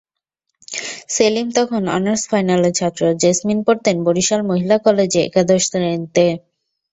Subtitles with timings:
[1.09, 6.25] সেলিম তখন অনার্স ফাইনালের ছাত্র, জেসমিন পড়তেন বরিশাল মহিলা কলেজে একাদশ শ্রেণিতে।